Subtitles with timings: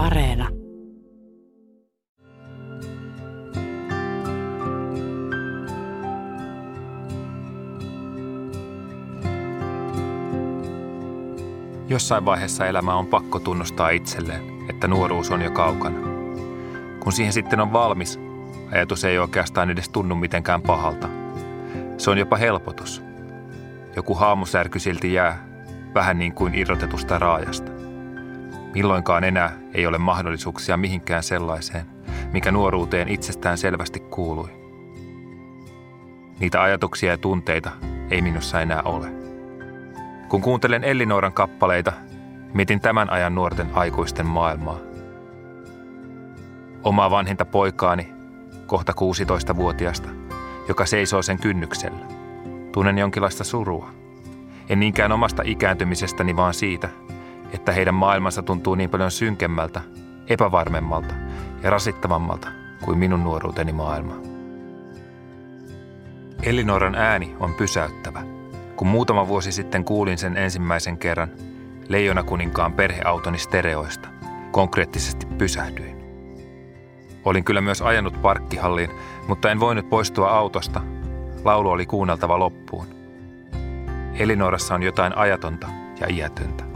[0.00, 0.48] Areena.
[11.88, 15.98] Jossain vaiheessa elämää on pakko tunnustaa itselleen, että nuoruus on jo kaukana.
[17.00, 18.20] Kun siihen sitten on valmis,
[18.72, 21.08] ajatus ei oikeastaan edes tunnu mitenkään pahalta.
[21.98, 23.02] Se on jopa helpotus.
[23.96, 25.46] Joku haamusärky silti jää,
[25.94, 27.69] vähän niin kuin irrotetusta raajasta.
[28.74, 31.86] Milloinkaan enää ei ole mahdollisuuksia mihinkään sellaiseen,
[32.32, 34.48] mikä nuoruuteen itsestään selvästi kuului.
[36.40, 37.70] Niitä ajatuksia ja tunteita
[38.10, 39.12] ei minussa enää ole.
[40.28, 41.92] Kun kuuntelen Ellinooran kappaleita,
[42.54, 44.78] mietin tämän ajan nuorten aikuisten maailmaa.
[46.82, 48.12] Omaa vanhinta poikaani,
[48.66, 50.08] kohta 16-vuotiasta,
[50.68, 52.06] joka seisoo sen kynnyksellä.
[52.72, 53.90] Tunnen jonkinlaista surua.
[54.68, 56.88] En niinkään omasta ikääntymisestäni, vaan siitä,
[57.52, 59.80] että heidän maailmansa tuntuu niin paljon synkemmältä,
[60.26, 61.14] epävarmemmalta
[61.62, 62.48] ja rasittavammalta
[62.84, 64.14] kuin minun nuoruuteni maailma.
[66.42, 68.22] Elinoran ääni on pysäyttävä.
[68.76, 71.30] Kun muutama vuosi sitten kuulin sen ensimmäisen kerran
[71.88, 74.08] Leijona kuninkaan perheautoni stereoista,
[74.50, 76.00] konkreettisesti pysähdyin.
[77.24, 78.90] Olin kyllä myös ajanut parkkihalliin,
[79.28, 80.80] mutta en voinut poistua autosta.
[81.44, 82.86] Laulu oli kuunneltava loppuun.
[84.14, 85.66] Elinorassa on jotain ajatonta
[86.00, 86.69] ja iätöntä.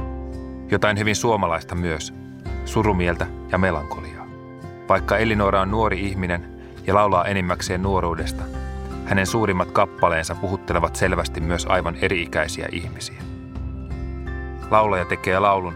[0.75, 2.15] Jotain hyvin suomalaista myös,
[2.65, 4.27] surumieltä ja melankoliaa.
[4.89, 8.43] Vaikka Elinora on nuori ihminen ja laulaa enimmäkseen nuoruudesta,
[9.05, 13.23] hänen suurimmat kappaleensa puhuttelevat selvästi myös aivan eri-ikäisiä ihmisiä.
[14.71, 15.75] Laulaja tekee laulun,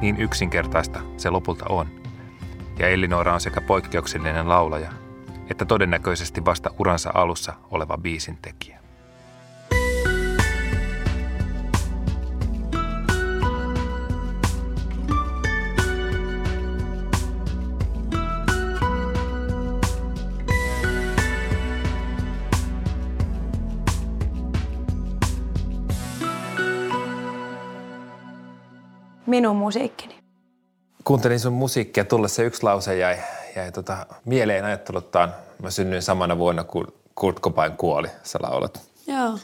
[0.00, 1.86] niin yksinkertaista se lopulta on.
[2.78, 4.92] Ja Elinora on sekä poikkeuksellinen laulaja,
[5.50, 8.38] että todennäköisesti vasta uransa alussa oleva biisin
[29.26, 30.14] minun musiikkini.
[31.04, 33.18] Kuuntelin sun musiikkia, tulla se yksi lause jäi,
[33.56, 35.34] jäi tota, mieleen ajatteluttaan.
[35.62, 38.80] Mä synnyin samana vuonna, kun Kurt Cobain kuoli, sä laulat.
[39.06, 39.38] Joo.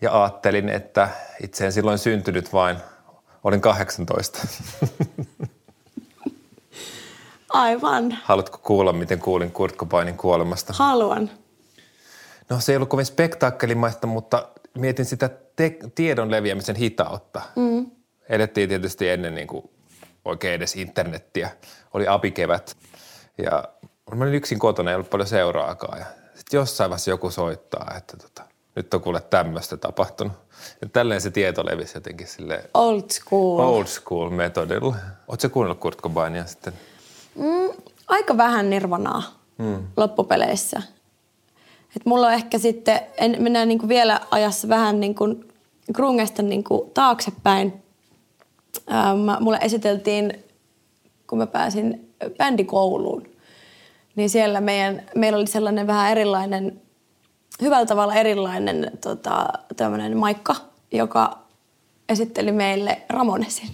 [0.00, 1.08] Ja ajattelin, että
[1.42, 2.76] itse en silloin syntynyt, vain
[3.44, 4.38] olin 18.
[7.48, 8.18] Aivan.
[8.24, 10.72] Haluatko kuulla, miten kuulin Kurt Cobainin kuolemasta?
[10.72, 11.30] Haluan.
[12.48, 17.42] No se ei ollut kovin spektaakkelimaista, mutta mietin sitä te- tiedon leviämisen hitautta.
[17.56, 17.90] Mm.
[18.28, 19.70] Elettiin tietysti ennen niin kuin
[20.24, 21.50] oikein edes internettiä.
[21.94, 22.76] Oli apikevät
[23.38, 23.64] ja
[24.14, 25.98] mä olin yksin kotona, ei ollut paljon seuraakaan.
[25.98, 28.42] Ja sitten jossain vaiheessa joku soittaa, että tota,
[28.76, 30.32] nyt on kuule tämmöistä tapahtunut.
[30.80, 33.58] Ja tälleen se tieto levisi jotenkin sille Old school.
[33.58, 34.96] old school metodilla.
[35.28, 36.72] Oletko kuunnellut Kurt Cobainia sitten?
[37.34, 39.22] Mm, aika vähän nirvanaa
[39.58, 39.86] mm.
[39.96, 40.82] loppupeleissä.
[41.96, 45.44] Et mulla on ehkä sitten, en, mennään niinku vielä ajassa vähän niinku
[45.92, 47.83] grungesta niinku taaksepäin.
[48.90, 50.44] Ähm, mulle esiteltiin,
[51.26, 53.28] kun mä pääsin bändikouluun,
[54.16, 56.80] niin siellä meidän, meillä oli sellainen vähän erilainen,
[57.62, 60.56] hyvällä tavalla erilainen tota, tämmöinen maikka,
[60.92, 61.38] joka
[62.08, 63.72] esitteli meille Ramonesin.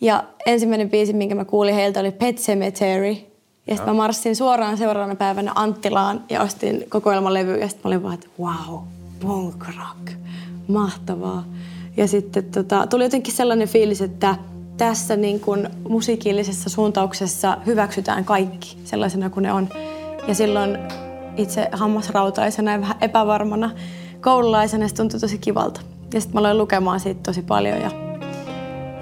[0.00, 3.16] Ja ensimmäinen biisi, minkä mä kuulin heiltä, oli Pet Cemetery.
[3.66, 7.56] Ja sitten mä marssin suoraan seuraavana päivänä Anttilaan ja ostin kokoelmalevy.
[7.56, 8.80] Ja sitten mä olin vaan, että wow,
[9.20, 10.12] punk rock,
[10.68, 11.44] mahtavaa.
[11.98, 14.34] Ja sitten tota, tuli jotenkin sellainen fiilis, että
[14.76, 19.68] tässä niin kun musiikillisessa suuntauksessa hyväksytään kaikki sellaisena kuin ne on.
[20.28, 20.78] Ja silloin
[21.36, 23.70] itse hammasrautaisena ja vähän epävarmana
[24.20, 25.80] koululaisena se tuntui tosi kivalta.
[26.14, 27.90] Ja sitten mä aloin lukemaan siitä tosi paljon ja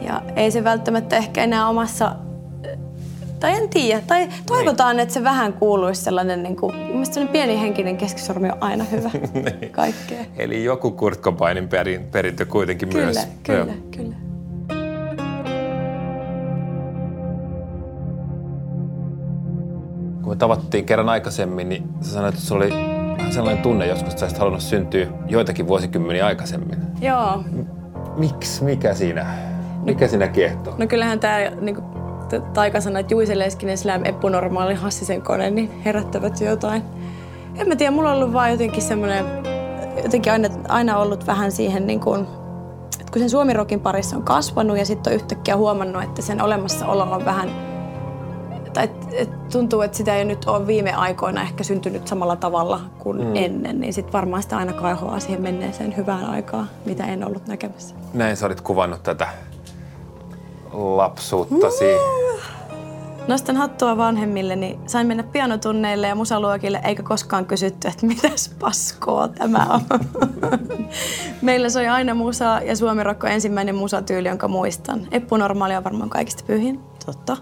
[0.06, 2.16] ja ei se välttämättä ehkä enää omassa,
[3.40, 7.96] tai en tiedä, tai toivotaan, että se vähän kuuluisi sellainen, niin kuin, mielestäni pieni henkinen
[7.96, 9.10] keskisormi on aina hyvä
[9.72, 10.24] kaikkea.
[10.36, 13.28] Eli joku Kurt Cobainin perin, perintö kuitenkin Kyllä, myös.
[13.42, 13.74] kyllä, Joo.
[13.96, 14.16] kyllä.
[20.22, 22.72] Kun me tavattiin kerran aikaisemmin, niin sä sanoit, että sulla oli
[23.18, 26.78] vähän sellainen tunne joskus, että sä olisit halunnut syntyä joitakin vuosikymmeniä aikaisemmin.
[27.00, 27.44] Joo,
[28.16, 28.64] Miksi?
[28.64, 29.26] Mikä siinä?
[29.82, 30.74] Mikä siinä kiehtoo?
[30.78, 31.76] no kyllähän tämä niin
[32.54, 36.82] taikasanat Juise Leskinen, Slam, Epunormaali, Hassisen kone, niin herättävät jo jotain.
[37.56, 39.24] En mä tiedä, mulla on ollut vaan jotenkin semmoinen,
[40.02, 42.26] jotenkin aina, aina ollut vähän siihen niin kuin,
[43.00, 47.02] että kun sen suomirokin parissa on kasvanut ja sitten on yhtäkkiä huomannut, että sen olemassaolo
[47.02, 47.50] on vähän,
[48.72, 52.80] tai et, et tuntuu, että sitä ei nyt ole viime aikoina ehkä syntynyt samalla tavalla
[52.98, 53.36] kuin mm.
[53.36, 57.94] ennen, niin sitten varmaan sitä aina kaihoaa siihen menneeseen hyvään aikaan, mitä en ollut näkemässä.
[58.14, 59.28] Näin sä olit kuvannut tätä
[60.72, 61.84] lapsuuttasi?
[63.28, 64.78] Nostan hattua vanhemmilleni.
[64.86, 69.80] Sain mennä pianotunneille ja musaluokille, eikä koskaan kysytty, että mitäs paskoa tämä on.
[71.42, 75.08] Meillä soi aina musa ja Suomi Rokko ensimmäinen musatyyli, jonka muistan.
[75.10, 77.36] Eppu Normaali on varmaan kaikista pyhin, totta.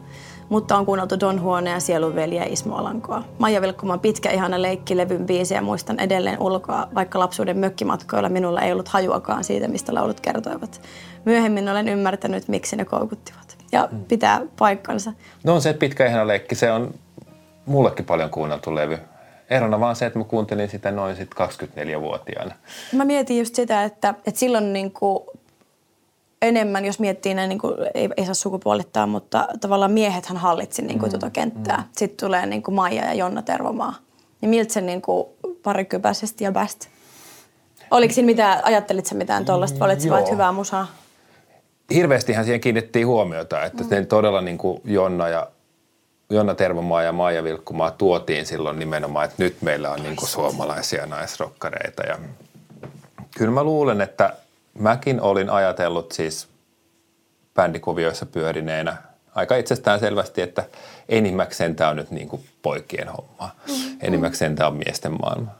[0.48, 3.22] Mutta on kuunneltu Don Huone ja Sielunveli ja Ismo Alankoa.
[3.38, 8.88] Maija Vilkkuman pitkä ihana leikkilevyn biisiä muistan edelleen ulkoa, vaikka lapsuuden mökkimatkoilla minulla ei ollut
[8.88, 10.80] hajuakaan siitä, mistä laulut kertoivat.
[11.24, 13.56] Myöhemmin olen ymmärtänyt, miksi ne koukuttivat.
[13.72, 14.04] Ja mm.
[14.04, 15.12] pitää paikkansa.
[15.44, 16.94] No on se pitkä ihana leikki, se on
[17.66, 18.98] mullekin paljon kuunneltu levy.
[19.50, 22.54] Erona vaan se, että mä kuuntelin sitä noin sit 24-vuotiaana.
[22.92, 25.24] Mä mietin just sitä, että, että silloin niin kuin
[26.44, 30.98] enemmän, jos miettii näin, niin kuin, ei, ei saa sukupuolittaa, mutta tavallaan miehethän hallitsi niin
[30.98, 31.10] kuin, mm.
[31.10, 31.76] tuota kenttää.
[31.76, 31.84] Mm.
[31.96, 33.94] Sitten tulee niin kuin Maija ja Jonna Tervomaa.
[34.40, 35.26] Niin miltä se niin kuin,
[35.62, 36.88] parikypäisesti ja best?
[37.90, 40.86] Oliko siinä mitään, ajattelit sä mitään tuollaista, vai olit vain hyvää musaa?
[41.94, 44.06] Hirveästihän siihen kiinnitettiin huomiota, että mm.
[44.06, 45.48] todella niin kuin Jonna ja
[46.30, 51.06] Jonna Tervomaa ja Maija Vilkkumaa tuotiin silloin nimenomaan, että nyt meillä on niin kuin suomalaisia
[51.06, 52.02] naisrokkareita.
[52.02, 52.18] Ja
[53.36, 54.36] kyllä mä luulen, että
[54.78, 56.48] mäkin olin ajatellut siis
[57.54, 58.96] bändikuvioissa pyörineenä
[59.34, 60.64] aika itsestään selvästi, että
[61.08, 63.50] enimmäkseen tämä on nyt niin kuin poikien homma.
[63.66, 63.98] Mm-hmm.
[64.00, 65.50] Enimmäkseen tämä on miesten maailma.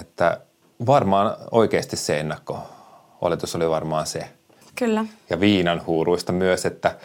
[0.00, 0.40] Että
[0.86, 2.62] varmaan oikeasti se ennakko
[3.20, 4.28] oletus oli varmaan se.
[4.74, 5.04] Kyllä.
[5.30, 6.96] Ja viinan huuruista myös, että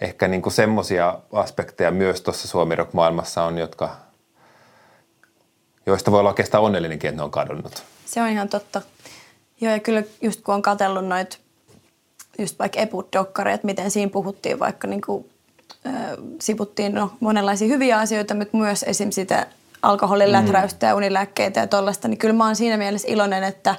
[0.00, 3.96] ehkä niin kuin semmoisia aspekteja myös tuossa suomi maailmassa on, jotka,
[5.86, 7.82] joista voi olla oikeastaan onnellinenkin, että ne on kadonnut.
[8.06, 8.82] Se on ihan totta.
[9.60, 11.38] Joo, ja kyllä just kun on katsellut noita
[12.38, 15.30] just vaikka eput-dokkareita, miten siinä puhuttiin vaikka niin kuin,
[15.86, 15.94] äh,
[16.40, 19.10] sivuttiin no, monenlaisia hyviä asioita, mutta myös esim.
[19.10, 19.46] sitä
[19.82, 20.52] alkoholin mm.
[20.82, 23.74] ja unilääkkeitä ja tollaista, niin kyllä mä oon siinä mielessä iloinen, että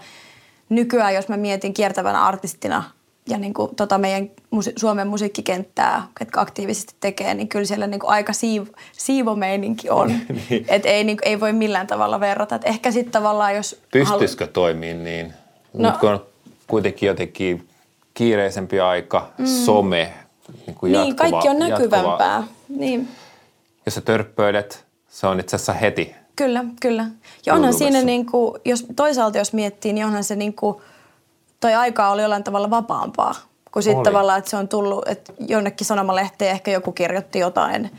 [0.69, 2.83] nykyään jos mä mietin kiertävänä artistina
[3.29, 7.99] ja niin kuin, tota meidän musi- Suomen musiikkikenttää, ketkä aktiivisesti tekee, niin kyllä siellä niin
[7.99, 10.07] kuin aika siiv- siivomeininki on.
[10.49, 10.65] niin.
[10.67, 12.55] Et ei, niin kuin, ei voi millään tavalla verrata.
[12.55, 13.81] Et ehkä sitten tavallaan jos...
[13.91, 14.73] Pystyisikö halu-
[15.03, 15.33] niin?
[15.73, 15.89] No.
[15.89, 16.25] Nyt kun on
[16.67, 17.67] kuitenkin jotenkin
[18.13, 19.45] kiireisempi aika, mm.
[19.45, 20.13] some,
[20.65, 22.35] niin, kuin niin jatkuva, kaikki on näkyvämpää.
[22.35, 22.59] Jatkuva.
[22.69, 23.07] Niin.
[23.85, 26.15] Jos sä törppöilet, se on itse asiassa heti.
[26.35, 27.05] Kyllä, kyllä.
[27.45, 30.77] Ja onhan siinä, niin kuin, jos toisaalta jos miettii, niin onhan se niin kuin,
[31.59, 33.35] toi aika oli jollain tavalla vapaampaa.
[33.71, 37.91] Kun sitten tavallaan, että se on tullut, että jonnekin sanomalehteen ehkä joku kirjoitti jotain,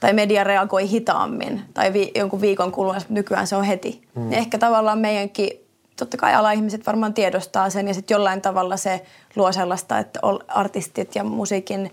[0.00, 4.02] tai media reagoi hitaammin, tai vi, jonkun viikon kuluessa, nykyään se on heti.
[4.14, 4.32] Mm.
[4.32, 5.65] ehkä tavallaan meidänkin
[5.96, 9.06] totta kai ala-ihmiset varmaan tiedostaa sen ja sitten jollain tavalla se
[9.36, 11.90] luo sellaista, että artistit ja musiikin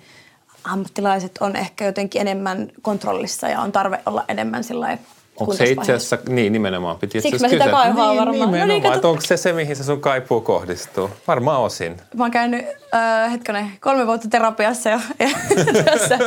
[0.63, 4.97] ammattilaiset on ehkä jotenkin enemmän kontrollissa ja on tarve olla enemmän sillä
[5.37, 7.65] Onko se itse asiassa, niin nimenomaan piti itse asiassa kysyä.
[7.65, 8.25] sitä niin, varmaan.
[8.25, 11.09] Nimenomaan, no niin, että onko se se, mihin se sun kaipuu kohdistuu?
[11.27, 11.97] Varmaan osin.
[12.15, 12.65] Mä oon käynyt,
[12.95, 15.29] äh, hetkonen, kolme vuotta terapiassa ja, ja
[15.83, 16.19] tässä,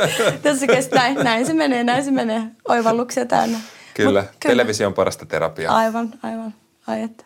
[0.42, 2.42] tässä kestää, näin, näin se menee, näin se menee.
[2.68, 3.58] Oivalluksia täynnä.
[3.94, 4.52] Kyllä, Mut, kyllä.
[4.52, 5.76] televisio on parasta terapiaa.
[5.76, 6.54] Aivan, aivan.
[6.86, 7.24] Ai että.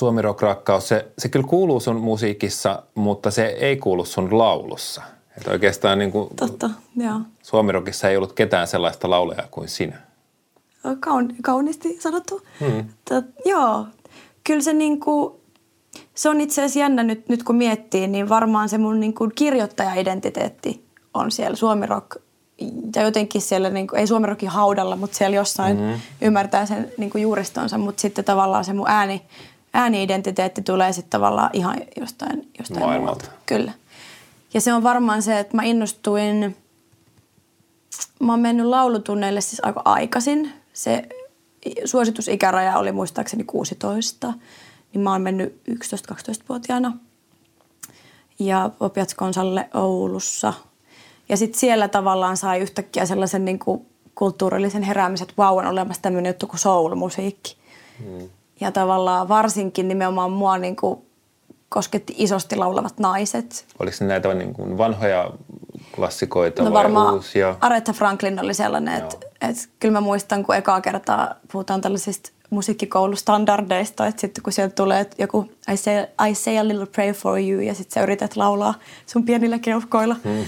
[0.00, 5.02] Suomi Rock Rakkaus, se, se kyllä kuuluu sun musiikissa, mutta se ei kuulu sun laulussa.
[5.36, 7.20] Että oikeastaan niin kuin Totta, joo.
[7.42, 9.96] Suomi Rockissa ei ollut ketään sellaista laulajaa kuin sinä.
[11.00, 12.42] Kaun, kauniisti sanottu.
[12.60, 12.84] Hmm.
[13.08, 13.86] Tot, joo,
[14.44, 15.34] kyllä se niin kuin,
[16.14, 19.32] se on itse asiassa jännä nyt, nyt kun miettii, niin varmaan se mun niin kuin
[19.34, 22.16] kirjoittaja-identiteetti on siellä Suomi Rock
[22.96, 26.00] ja jotenkin siellä, niin kuin, ei Suomi Rockin haudalla, mutta siellä jossain mm-hmm.
[26.20, 29.22] ymmärtää sen niin kuin juuristonsa, mutta sitten tavallaan se mun ääni,
[29.72, 33.24] ääni-identiteetti tulee sitten tavallaan ihan jostain, jostain Maailmalta.
[33.24, 33.42] Muualta.
[33.46, 33.72] Kyllä.
[34.54, 36.56] Ja se on varmaan se, että mä innostuin,
[38.20, 40.52] mä oon mennyt laulutunneille siis aika aikaisin.
[40.72, 41.08] Se
[41.84, 44.32] suositusikäraja oli muistaakseni 16,
[44.92, 46.96] niin mä oon mennyt 11-12-vuotiaana.
[48.38, 50.52] Ja Opiatskonsalle Oulussa.
[51.28, 56.02] Ja sitten siellä tavallaan sai yhtäkkiä sellaisen niin kuin kulttuurillisen heräämisen, että vau, on olemassa
[56.02, 57.56] tämmöinen juttu kuin soul-musiikki.
[57.98, 58.28] Hmm.
[58.60, 61.00] Ja tavallaan varsinkin nimenomaan mua niin kuin
[61.68, 63.66] kosketti isosti laulavat naiset.
[63.78, 65.30] Oliko ne näitä niin kuin vanhoja
[65.94, 67.56] klassikoita no vai varmaan uusia?
[67.60, 74.06] Aretha Franklin oli sellainen, että, että kyllä mä muistan, kun ekaa kertaa puhutaan tällaisista musiikkikoulustandardeista,
[74.06, 75.94] että sitten kun sieltä tulee joku I say,
[76.30, 78.74] I say a little prayer for you ja sitten sä yrität laulaa
[79.06, 80.44] sun pienillä keuhkoilla hmm.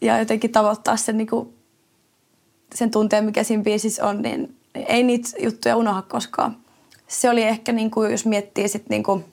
[0.00, 1.54] ja jotenkin tavoittaa sen, niin kuin,
[2.74, 6.56] sen tunteen, mikä siinä biisissä on, niin ei niitä juttuja unoha koskaan
[7.14, 9.24] se oli ehkä, niin kuin, jos miettii sit niin kuin,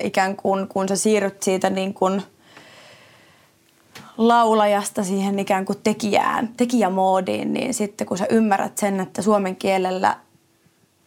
[0.00, 2.22] ikään kuin, kun sä siirryt siitä niin kuin
[4.18, 10.16] laulajasta siihen ikään kuin tekijään, tekijämoodiin, niin sitten kun sä ymmärrät sen, että suomen kielellä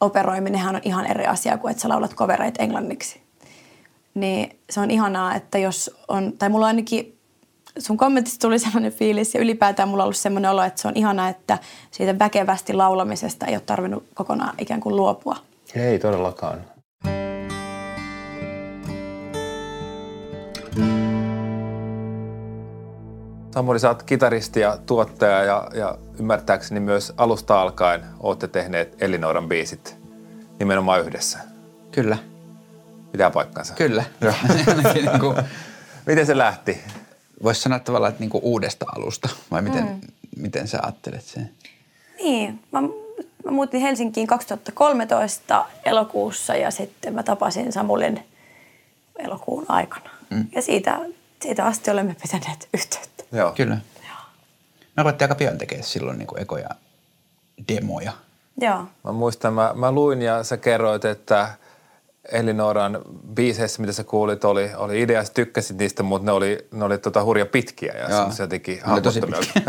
[0.01, 3.21] operoiminenhan on ihan eri asia kuin että sä laulat kovereita englanniksi.
[4.13, 7.17] niin se on ihanaa, että jos on, tai mulla ainakin
[7.77, 10.93] sun kommentista tuli sellainen fiilis ja ylipäätään mulla on ollut sellainen olo, että se on
[10.95, 11.57] ihanaa, että
[11.91, 15.35] siitä väkevästi laulamisesta ei ole tarvinnut kokonaan ikään kuin luopua.
[15.75, 16.61] Ei todellakaan.
[23.53, 29.47] Samuli, sä oot kitaristi ja tuottaja ja, ja ymmärtääkseni myös alusta alkaen olette tehneet Elinoran
[29.47, 29.97] biisit
[30.59, 31.39] nimenomaan yhdessä.
[31.91, 32.17] Kyllä.
[33.11, 33.73] Pitää paikkansa.
[33.73, 34.03] Kyllä.
[34.93, 35.37] niin kuin,
[36.07, 36.81] miten se lähti?
[37.43, 40.01] Voisi sanoa tavallaan, että niin kuin uudesta alusta, vai miten, mm.
[40.37, 41.51] miten sä ajattelet sen?
[42.23, 42.81] Niin, mä,
[43.45, 48.23] mä muutin Helsinkiin 2013 elokuussa ja sitten mä tapasin Samulin
[49.19, 50.09] elokuun aikana.
[50.29, 50.45] Mm.
[50.55, 50.99] Ja siitä,
[51.41, 53.23] siitä asti olemme pitäneet yhteyttä.
[53.31, 53.51] Joo.
[53.51, 53.77] Kyllä.
[54.07, 54.17] Joo.
[54.97, 56.69] Me ruvettiin aika pian tekemään silloin niin kuin ekoja
[57.67, 58.11] demoja.
[58.61, 58.85] Joo.
[59.03, 61.49] Mä muistan, mä, mä luin ja sä kerroit, että
[62.31, 63.01] Elinoran
[63.35, 66.97] biiseissä, mitä sä kuulit, oli, oli idea, sä tykkäsit niistä, mutta ne oli, ne oli
[66.97, 68.31] tota hurja pitkiä ja Joo.
[68.31, 69.63] se jotenkin tosi pitkiä.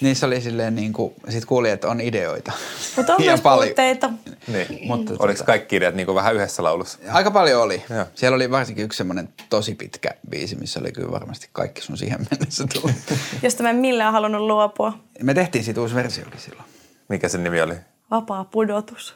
[0.00, 2.52] Niissä oli silleen niin kuin, sit kuuli, että on ideoita.
[2.96, 4.10] Mutta on myös puutteita.
[4.46, 4.86] Niin.
[4.86, 6.98] Mutta Oliko tuota, kaikki ideat niin kuin vähän yhdessä laulussa?
[7.12, 7.82] Aika paljon oli.
[7.90, 8.04] Joo.
[8.14, 12.26] Siellä oli varsinkin yksi semmoinen tosi pitkä biisi, missä oli kyllä varmasti kaikki sun siihen
[12.30, 12.96] mennessä tullut.
[13.42, 14.98] Josta mä en millään halunnut luopua.
[15.22, 16.64] Me tehtiin siitä uusi versiokin silloin.
[17.08, 17.74] Mikä sen nimi oli?
[18.10, 19.14] Vapaa pudotus.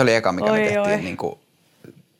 [0.00, 0.96] Se oli eka, mikä oi, me tehtiin, oi.
[0.96, 1.38] Niin kuin,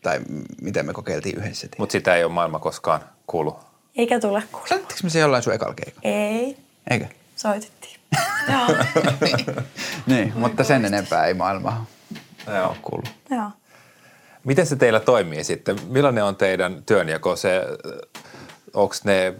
[0.02, 0.20] tai
[0.62, 1.68] miten me kokeiltiin yhdessä.
[1.78, 3.58] Mutta sitä ei ole maailma koskaan kuullut.
[3.96, 4.68] Eikä tule kuullut.
[4.68, 6.00] Soittiko me se jollain sun ekalla keikalla?
[6.02, 6.56] Ei.
[6.90, 7.06] Eikö?
[7.36, 7.96] Soitettiin.
[8.52, 8.66] Joo.
[9.20, 9.56] niin,
[10.06, 11.86] niin mutta sen enempää ei maailma
[12.46, 12.76] Joo.
[12.82, 13.04] kuulu.
[13.30, 13.50] Joo.
[14.44, 15.76] Miten se teillä toimii sitten?
[15.88, 17.36] Millainen on teidän työnjako?
[17.36, 17.62] Se,
[18.74, 19.34] onko ne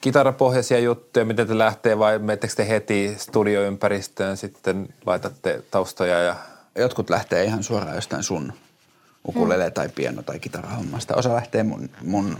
[0.00, 6.36] kitarapohjaisia juttuja, miten te lähtee vai menettekö te heti studioympäristöön sitten laitatte taustoja ja
[6.76, 8.52] jotkut lähtee ihan suoraan jostain sun
[9.28, 9.72] ukulele mm.
[9.72, 11.16] tai piano tai kitarahommasta.
[11.16, 12.36] Osa lähtee mun, mun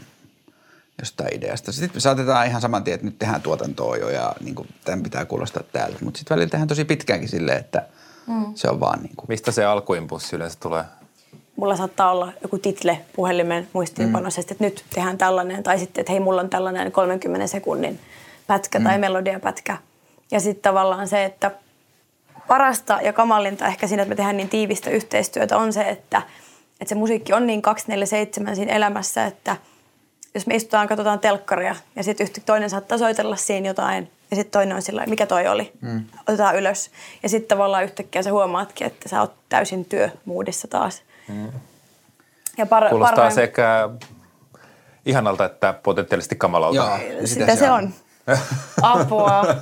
[0.99, 1.73] jostain ideasta.
[1.73, 5.03] Sitten me saatetaan ihan saman tien, että nyt tehdään tuotantoa jo ja niin kuin, tämän
[5.03, 5.99] pitää kuulostaa täältä.
[6.05, 7.87] Mutta sitten välillä tehdään tosi pitkäänkin silleen, että
[8.27, 8.45] mm.
[8.55, 9.27] se on vaan niin kuin.
[9.29, 10.85] Mistä se alkuimpulssi yleensä tulee?
[11.57, 14.43] Mulla saattaa olla joku title puhelimen muistiinpanossa, mm.
[14.51, 15.63] että nyt tehdään tällainen.
[15.63, 18.01] Tai sitten, että hei, mulla on tällainen 30 sekunnin
[18.47, 18.85] pätkä mm.
[18.85, 19.79] tai melodiapätkä.
[20.31, 21.51] Ja sitten tavallaan se, että
[22.49, 26.23] parasta ja kamalinta ehkä siinä, että me tehdään niin tiivistä yhteistyötä on se, että,
[26.81, 29.57] että se musiikki on niin 247 siinä elämässä, että
[30.35, 34.77] jos me istutaan, katsotaan telkkaria ja sitten toinen saattaa soitella siinä jotain ja sitten toinen
[34.77, 36.05] on sillä mikä toi oli, mm.
[36.29, 36.91] otetaan ylös.
[37.23, 41.03] Ja sitten tavallaan yhtäkkiä sä huomaatkin, että sä oot täysin työmuudissa taas.
[41.29, 41.53] Mm.
[42.59, 43.35] Ja par- Kuulostaa parhaim...
[43.35, 43.89] sekä
[45.07, 46.77] ihanalta että potentiaalisesti kamalalta.
[46.77, 47.93] Joo, sitä, sitä se on.
[48.27, 48.39] on.
[48.83, 49.45] Apua.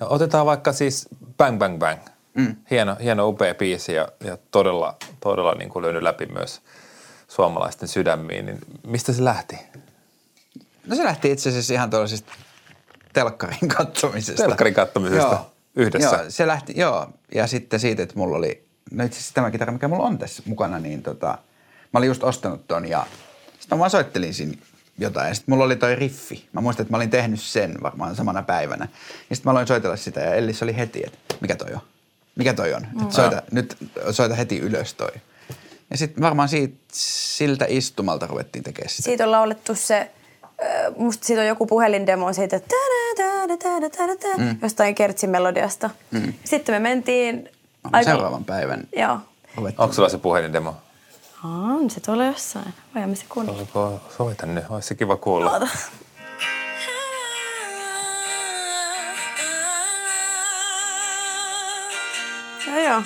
[0.00, 2.00] No, otetaan vaikka siis Bang Bang Bang.
[2.34, 2.56] Mm.
[2.70, 6.60] Hieno, hieno upea biisi ja, ja todella, todella niin kuin löynyt läpi myös
[7.28, 8.46] suomalaisten sydämiin.
[8.46, 9.58] Niin mistä se lähti?
[10.86, 12.32] No se lähti itse asiassa ihan tuollaisesta
[13.12, 14.42] telkkarin katsomisesta.
[14.42, 15.50] Telkkarin katsomisesta joo.
[15.76, 16.16] yhdessä?
[16.16, 17.06] Joo, se lähti, joo.
[17.34, 20.42] Ja sitten siitä, että mulla oli, no itse asiassa tämä kitara, mikä mulla on tässä
[20.46, 21.38] mukana, niin tota,
[21.92, 23.06] mä olin just ostanut ton ja
[23.58, 24.54] sitten mä vaan soittelin siinä
[24.98, 25.28] jotain.
[25.28, 26.48] Ja sitten mulla oli toi riffi.
[26.52, 28.88] Mä muistan, että mä olin tehnyt sen varmaan samana päivänä.
[29.30, 31.80] Ja sitten mä aloin soitella sitä ja Ellis oli heti, että mikä toi on?
[32.36, 32.86] Mikä toi on?
[33.00, 33.10] Mm.
[33.10, 33.76] soita, nyt
[34.10, 35.10] soita heti ylös toi.
[35.90, 39.02] Ja sitten varmaan siitä, siltä istumalta ruvettiin tekemään sitä.
[39.02, 40.10] Siitä on laulettu se,
[40.96, 42.74] musta siitä on joku puhelindemo siitä, että
[44.38, 44.58] mm.
[44.62, 45.90] jostain kertsin melodiasta.
[46.10, 46.32] Mm.
[46.44, 47.50] Sitten me mentiin...
[47.92, 48.10] Aika...
[48.10, 48.88] Seuraavan päivän.
[48.96, 49.18] Joo.
[49.78, 50.76] Onko sulla se puhelindemo?
[51.44, 52.74] On, se tulee jossain.
[52.94, 54.00] Voimme se kuunnella.
[54.16, 55.52] Soita nyt, olisi se kiva kuulla.
[55.52, 55.68] Oota.
[62.88, 63.02] Joo, joo.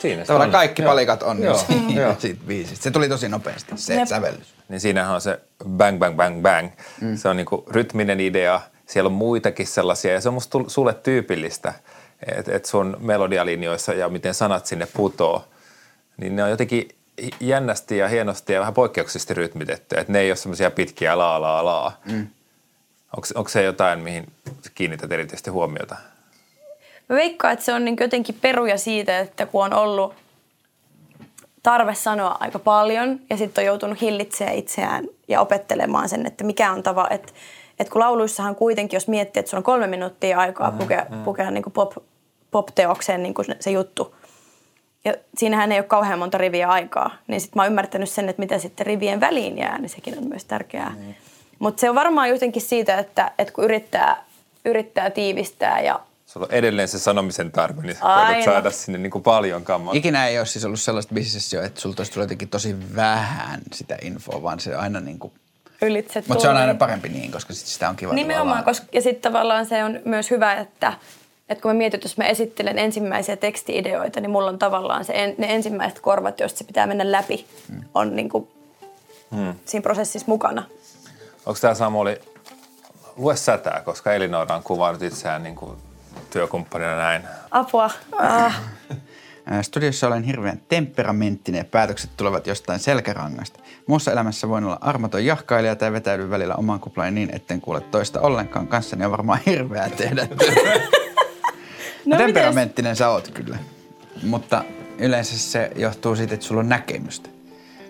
[0.00, 0.52] Siinä Tavallaan on.
[0.52, 0.90] kaikki joo.
[0.90, 1.58] palikat on joo.
[1.66, 2.82] Siinä, siitä biisistä.
[2.82, 4.08] Se tuli tosi nopeasti, se Jep.
[4.08, 4.54] sävellys.
[4.68, 6.68] Niin siinähän on se bang, bang, bang, bang.
[7.00, 7.16] Mm.
[7.16, 8.60] Se on niinku rytminen idea.
[8.86, 11.74] Siellä on muitakin sellaisia ja se on musta sulle tyypillistä–
[12.26, 15.44] että et sun melodialinjoissa ja miten sanat sinne putoo,
[16.16, 16.88] niin ne on jotenkin
[17.40, 19.96] jännästi ja hienosti ja vähän poikkeuksellisesti rytmitetty.
[19.98, 22.00] Että ne ei ole semmoisia pitkiä laa, laa, laa.
[22.04, 22.26] Mm.
[23.34, 24.26] Onko se jotain, mihin
[24.74, 25.96] kiinnität erityisesti huomiota?
[27.08, 30.14] Mä veikkaan, että se on niin jotenkin peruja siitä, että kun on ollut
[31.62, 36.72] tarve sanoa aika paljon ja sitten on joutunut hillitsemään itseään ja opettelemaan sen, että mikä
[36.72, 37.32] on tava, että
[37.78, 41.24] että kun lauluissahan kuitenkin, jos miettii, että sulla on kolme minuuttia aikaa mm, pukea, mm.
[41.24, 41.92] pukea niin pop,
[42.50, 44.14] pop-teokseen niin se juttu,
[45.04, 48.40] ja siinähän ei ole kauhean monta riviä aikaa, niin sitten mä oon ymmärtänyt sen, että
[48.40, 50.94] mitä sitten rivien väliin jää, niin sekin on myös tärkeää.
[50.98, 51.14] Mm.
[51.58, 54.24] Mutta se on varmaan jotenkin siitä, että, että kun yrittää,
[54.64, 59.10] yrittää tiivistää ja sulla on edelleen se sanomisen tarve, niin sä koetat saada sinne niin
[59.10, 59.94] kuin paljon kammaa.
[59.94, 63.98] Ikinä ei ole siis ollut sellaista bisnesessä, että sulta olisi tullut jotenkin tosi vähän sitä
[64.02, 65.32] infoa, vaan se aina niin kuin,
[65.82, 68.86] Ylitse mutta se on aina parempi niin, koska sit sitä on kiva Nimenomaan, tavallaan- koska,
[68.92, 70.92] ja sitten tavallaan se on myös hyvä, että,
[71.48, 75.12] että kun mä mietin, että jos mä esittelen ensimmäisiä tekstiideoita, niin mulla on tavallaan se,
[75.16, 77.80] en, ne ensimmäiset korvat, joista se pitää mennä läpi, Hmm.
[77.94, 78.48] on niin kuin
[79.64, 80.64] siinä prosessissa mukana.
[81.48, 82.20] Onko tämä Samuli,
[83.16, 85.76] lue sätää, koska Elinora on kuvannut itseään niin kuin
[86.30, 87.22] työkumppanina näin.
[87.50, 87.90] Apua.
[88.18, 88.60] Ah.
[89.46, 93.60] Ää, Studiossa olen hirveän temperamenttinen ja päätökset tulevat jostain selkärangasta.
[93.86, 98.20] Muussa elämässä voin olla armoton jahkailija tai vetäydy välillä omaan kuplaan niin, etten kuule toista
[98.20, 98.68] ollenkaan.
[98.68, 100.36] Kanssani on varmaan hirveää tehdä no,
[102.04, 102.18] mites?
[102.18, 103.58] temperamenttinen sä oot kyllä.
[104.22, 104.64] Mutta
[104.98, 107.37] yleensä se johtuu siitä, että sulla on näkemystä.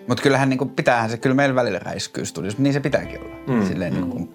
[0.09, 3.35] Mutta kyllähän niin pitäähän se kyllä meillä välillä räiskyy studiossa, niin se pitääkin olla.
[3.47, 3.67] Mm.
[3.67, 4.33] Silleen, niin kuin,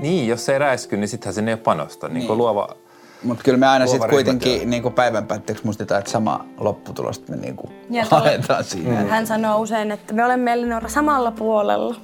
[0.00, 2.08] Niin, jos se ei räisky, niin sittenhän sinne ei ole panosta.
[2.08, 2.76] Niin, kuin luova,
[3.22, 7.36] Mutta kyllä me aina sitten kuitenkin niin kuin päivän päätteeksi muistetaan, että sama lopputulosta me
[7.36, 9.00] niin kuin Ja haetaan siinä.
[9.00, 9.08] Mm.
[9.08, 11.96] Hän sanoo usein, että me olemme Elinora samalla puolella.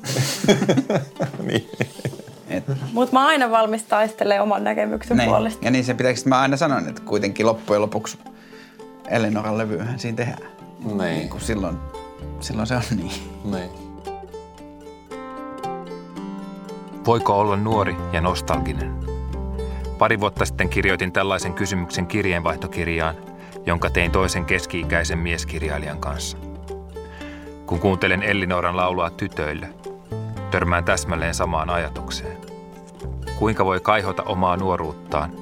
[1.48, 1.68] niin.
[2.92, 5.28] Mutta mä oon aina valmis taistelemaan oman näkemyksen niin.
[5.28, 5.64] puolesta.
[5.64, 8.18] Ja niin se pitääkö, mä aina sanon, että kuitenkin loppujen lopuksi
[9.08, 10.50] Elinoran levyhän siinä tehdään.
[10.84, 10.98] Niin.
[10.98, 11.76] Niin kuin silloin,
[12.42, 13.12] silloin se on niin.
[13.44, 13.70] niin.
[17.06, 18.94] Voiko olla nuori ja nostalginen?
[19.98, 23.14] Pari vuotta sitten kirjoitin tällaisen kysymyksen kirjeenvaihtokirjaan,
[23.66, 26.38] jonka tein toisen keski-ikäisen mieskirjailijan kanssa.
[27.66, 29.68] Kun kuuntelen Ellinoran laulua tytöille,
[30.50, 32.36] törmään täsmälleen samaan ajatukseen.
[33.38, 35.32] Kuinka voi kaihota omaa nuoruuttaan,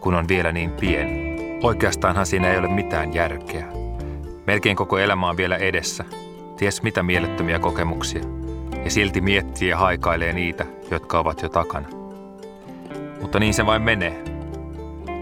[0.00, 1.36] kun on vielä niin pieni?
[1.62, 3.66] Oikeastaanhan siinä ei ole mitään järkeä.
[4.46, 6.04] Melkein koko elämä on vielä edessä.
[6.56, 8.22] Ties mitä mielettömiä kokemuksia.
[8.84, 11.88] Ja silti miettii ja haikailee niitä, jotka ovat jo takana.
[13.20, 14.24] Mutta niin se vain menee.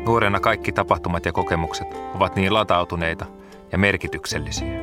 [0.06, 3.26] Nuorena kaikki tapahtumat ja kokemukset ovat niin latautuneita
[3.72, 4.80] ja merkityksellisiä.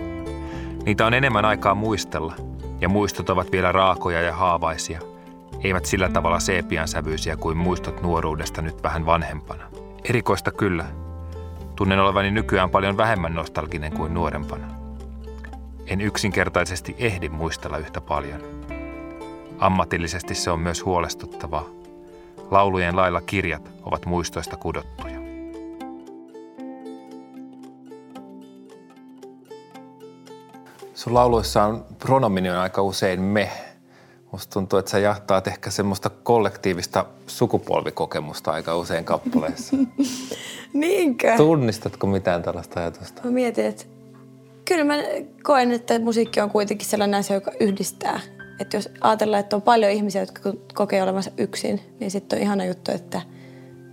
[0.86, 2.36] Niitä on enemmän aikaa muistella,
[2.82, 5.00] ja muistot ovat vielä raakoja ja haavaisia,
[5.64, 9.64] eivät sillä tavalla seepian sävyisiä kuin muistot nuoruudesta nyt vähän vanhempana.
[10.10, 10.86] Erikoista kyllä.
[11.76, 14.81] Tunnen olevani nykyään paljon vähemmän nostalginen kuin nuorempana.
[15.88, 18.42] En yksinkertaisesti ehdi muistella yhtä paljon.
[19.60, 21.66] Ammatillisesti se on myös huolestuttavaa.
[22.52, 25.22] Laulujen lailla kirjat ovat muistoista kudottuja.
[30.94, 33.52] Sun lauluissa on pronomini on aika usein me.
[34.32, 39.76] Musta tuntuu, että sä jahtaat ehkä semmoista kollektiivista sukupolvikokemusta aika usein kappaleissa.
[40.74, 41.38] Niinkö?
[41.38, 43.22] Tunnistatko mitään tällaista ajatusta?
[43.24, 43.86] Mä mietin, että
[44.66, 44.94] kyllä mä
[45.44, 48.20] koen, että musiikki on kuitenkin sellainen asia, joka yhdistää.
[48.60, 52.66] Että jos ajatellaan, että on paljon ihmisiä, jotka kokee olevansa yksin, niin sitten on ihana
[52.66, 53.22] juttu, että,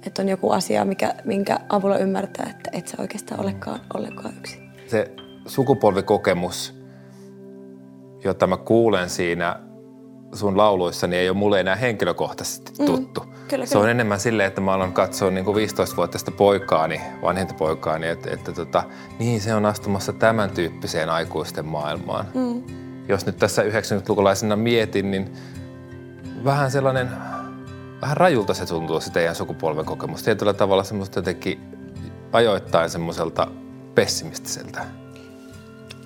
[0.07, 4.71] että on joku asia, mikä, minkä avulla ymmärtää, että et sä oikeastaan olekaan ollenkaan yksin.
[4.87, 5.11] Se
[5.47, 6.75] sukupolvikokemus,
[8.25, 9.61] jota mä kuulen siinä
[10.33, 13.21] sun lauluissa, niin ei ole mulle enää henkilökohtaisesti tuttu.
[13.21, 13.91] Mm, kyllä, se on kyllä.
[13.91, 18.83] enemmän silleen, että mä alan katsoa niin 15-vuotiaista poikaani, vanhinta poikaani, että, että tota,
[19.19, 22.27] niin se on astumassa tämän tyyppiseen aikuisten maailmaan.
[22.35, 22.63] Mm.
[23.09, 25.33] Jos nyt tässä 90-lukulaisena mietin, niin
[26.45, 27.09] vähän sellainen,
[28.03, 30.23] vähän rajulta se tuntuu se teidän sukupolven kokemus.
[30.23, 31.61] Tietyllä tavalla semmoista jotenkin
[32.33, 33.49] ajoittain semmoiselta
[33.95, 34.85] pessimistiseltä.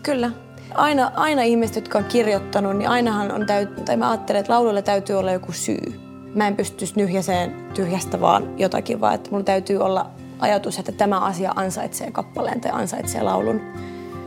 [0.03, 0.31] Kyllä.
[0.75, 4.83] Aina, aina ihmiset, jotka on kirjoittanut, niin ainahan on täyt, tai mä ajattelen, että lauluilla
[4.83, 6.12] täytyy olla joku syy.
[6.35, 11.21] Mä en pystyisi nyhjäseen tyhjästä vaan jotakin, vaan että mulla täytyy olla ajatus, että tämä
[11.21, 13.61] asia ansaitsee kappaleen tai ansaitsee laulun.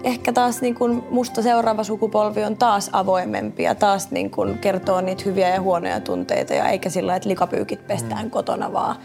[0.04, 5.02] Ehkä taas niin kun musta seuraava sukupolvi on taas avoimempi ja taas niin kun kertoo
[5.02, 8.32] niitä hyviä ja huonoja tunteita ja eikä sillä, että likapyykit pestään mm.
[8.32, 8.96] kotona, vaan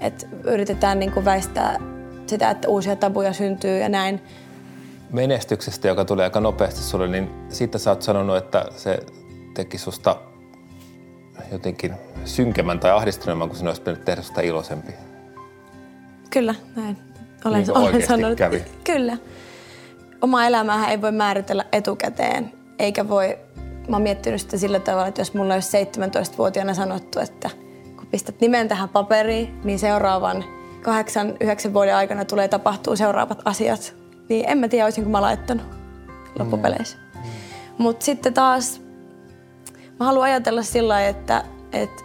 [0.00, 1.78] että yritetään niin kun väistää
[2.26, 4.20] sitä, että uusia tabuja syntyy ja näin.
[5.10, 8.98] menestyksestä, joka tulee aika nopeasti sulle, niin siitä sä oot sanonut, että se
[9.54, 10.16] teki susta
[11.52, 11.94] jotenkin
[12.26, 14.92] synkemmän tai ahdistuneen, kun sinä olisi pitänyt tehdä sitä iloisempi.
[16.30, 16.96] Kyllä, näin.
[17.44, 18.38] Olen, Niin olen sanonut.
[18.38, 18.64] kävi.
[18.84, 19.16] Kyllä.
[20.20, 23.38] Oma elämäähän ei voi määritellä etukäteen, eikä voi,
[23.88, 27.50] mä oon miettinyt sitä sillä tavalla, että jos mulla olisi 17-vuotiaana sanottu, että
[27.96, 30.44] kun pistät nimen tähän paperiin, niin seuraavan
[31.70, 33.94] 8-9 vuoden aikana tulee tapahtuu seuraavat asiat.
[34.28, 35.66] Niin en mä tiedä, olisinko mä laittanut
[36.38, 36.96] loppupeleissä.
[37.14, 37.20] Mm.
[37.78, 38.80] Mutta sitten taas
[40.00, 42.02] mä haluan ajatella sillä että, että,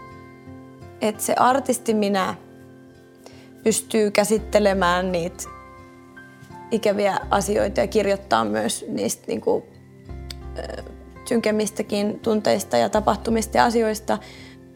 [1.02, 2.36] että se artisti minä
[3.64, 5.44] pystyy käsittelemään niitä
[6.72, 9.64] ikäviä asioita ja kirjoittaa myös niistä niin kuin,
[11.26, 14.18] synkemmistäkin tunteista ja tapahtumista ja asioista.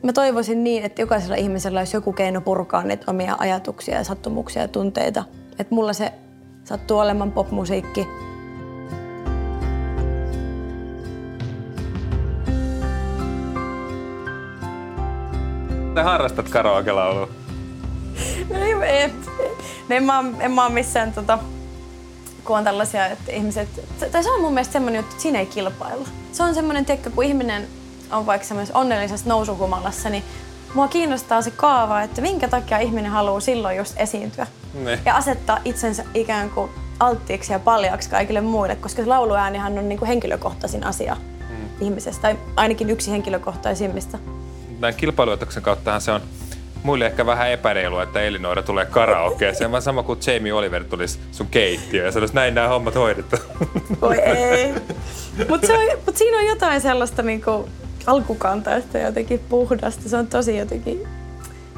[0.04, 4.62] mä toivoisin niin, että jokaisella ihmisellä olisi joku keino purkaa niitä omia ajatuksia ja sattumuksia
[4.62, 5.24] ja tunteita.
[5.60, 6.14] Että mulla se
[6.64, 8.08] sattuu olemaan popmusiikki.
[15.96, 17.28] Sä harrastat karaoke-laulua?
[18.50, 19.12] No ei, ei,
[19.90, 21.40] en, mä, en mä missään tota,
[22.44, 23.70] kun on tällaisia, että ihmiset,
[24.12, 26.08] tai se on mun mielestä semmoinen juttu, että siinä ei kilpailla.
[26.32, 27.68] Se on semmoinen, tiekkä, kun ihminen
[28.12, 30.24] on vaikka semmoisessa onnellisessa nousuhumalassa, niin
[30.74, 34.48] mua kiinnostaa se kaava, että minkä takia ihminen haluaa silloin just esiintyä.
[34.74, 35.00] Ne.
[35.06, 40.00] Ja asettaa itsensä ikään kuin alttiiksi ja paljaksi kaikille muille, koska se lauluäänihan on niin
[40.00, 41.18] kuin henkilökohtaisin asia
[41.50, 41.56] mm.
[41.82, 44.18] ihmisestä, tai ainakin yksi henkilökohtaisimmista.
[44.82, 46.22] Tämän kilpailuotoksen kauttahan se on
[46.84, 51.48] muille ehkä vähän epäreilua, että Elinora tulee karaokeeseen, vaan sama kuin Jamie Oliver tulisi sun
[51.48, 53.36] keittiöön ja sanoisi, näin nämä hommat hoidettu.
[54.02, 54.74] Voi ei.
[55.50, 55.68] Mutta
[56.06, 57.70] mut siinä on jotain sellaista niinku
[58.06, 60.10] alkukantaista jotenkin puhdasta.
[60.10, 61.08] Se on tosi jotenkin,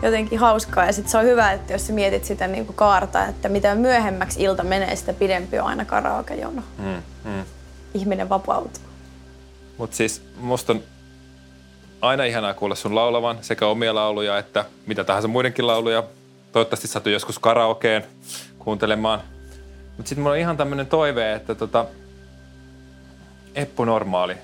[0.02, 0.86] jotenkin hauskaa.
[0.86, 4.44] Ja sitten se on hyvä, että jos sä mietit sitä niinku kaarta, että mitä myöhemmäksi
[4.44, 6.62] ilta menee, sitä pidempi on aina karaokejono.
[6.78, 7.44] Mm, mm.
[7.94, 8.84] Ihminen vapautuu.
[9.78, 10.84] Mutta siis musta on
[12.02, 16.04] aina ihanaa kuulla sun laulavan sekä omia lauluja että mitä tahansa muidenkin lauluja.
[16.52, 18.06] Toivottavasti satu joskus karaokeen
[18.60, 19.22] kuuntelemaan.
[19.98, 21.86] Mutta sitten mulla on ihan tämmöinen toive, että tota,
[23.56, 24.36] Eppu Normaali.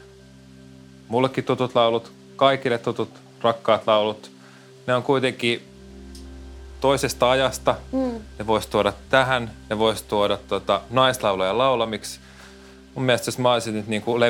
[1.08, 3.10] Mullekin tutut laulut, kaikille tutut
[3.42, 4.32] rakkaat laulut.
[4.88, 5.64] Ne on kuitenkin
[6.82, 7.76] toisesta ajasta.
[7.92, 8.20] Mm.
[8.40, 12.20] Ne vois tuoda tähän, ne vois tuoda tota, naislaulaja laulamiksi–
[12.96, 14.22] mun mielestä jos mä olisin nyt niin kuin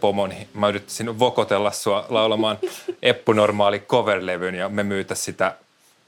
[0.00, 2.58] pomo, niin mä yrittäisin vokotella sua laulamaan
[3.02, 5.56] Eppu Normaali cover-levyn ja me myytä sitä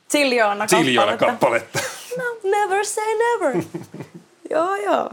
[0.08, 1.26] Siljoona kappaletta.
[1.26, 1.78] kappaletta.
[2.18, 3.62] No, never say never.
[4.50, 5.10] joo, joo.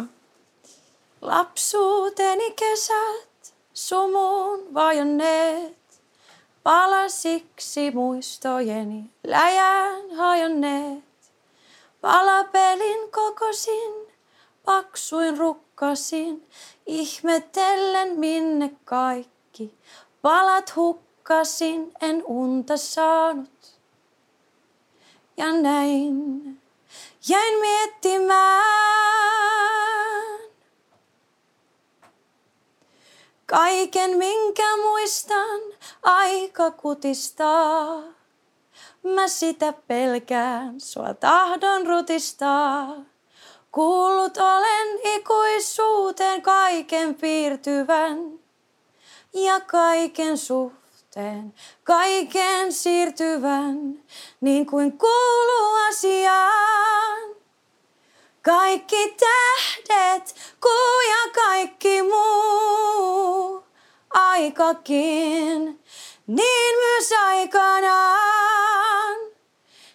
[1.21, 5.77] Lapsuuteni kesät sumuun vajonneet,
[6.63, 11.03] palasiksi muistojeni läjään hajonneet.
[12.01, 13.93] Palapelin kokosin,
[14.65, 16.47] paksuin rukkasin,
[16.91, 19.77] ihmetellen minne kaikki.
[20.21, 23.79] Palat hukkasin, en unta saanut.
[25.37, 26.61] Ja näin
[27.27, 28.61] jäin miettimään.
[33.45, 35.59] Kaiken minkä muistan,
[36.03, 38.03] aika kutistaa.
[39.03, 43.10] Mä sitä pelkään, sua tahdon rutistaa.
[43.71, 48.39] Kuullut olen ikuisuuteen kaiken piirtyvän
[49.33, 51.53] ja kaiken suhteen,
[51.83, 54.03] kaiken siirtyvän,
[54.41, 57.35] niin kuin kuuluu asiaan.
[58.41, 63.63] Kaikki tähdet, kuu ja kaikki muu,
[64.09, 65.79] aikakin,
[66.27, 68.80] niin myös aikanaan.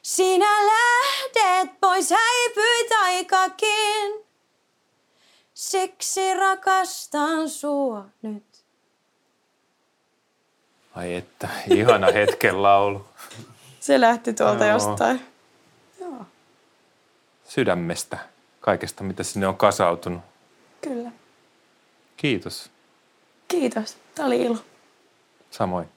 [0.07, 4.25] Sinä lähdet pois, häipyit aikakin.
[5.55, 8.65] Siksi rakastan sua nyt.
[10.95, 13.07] Ai että, ihana hetken laulu.
[13.81, 14.73] Se lähti tuolta Joo.
[14.73, 15.27] jostain.
[16.01, 16.27] Joo.
[17.45, 18.19] Sydämestä,
[18.61, 20.23] kaikesta mitä sinne on kasautunut.
[20.81, 21.11] Kyllä.
[22.17, 22.71] Kiitos.
[23.49, 24.59] Kiitos, tämä oli ilo.
[25.51, 25.96] Samoin.